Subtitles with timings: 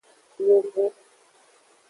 [0.45, 0.85] Yovo.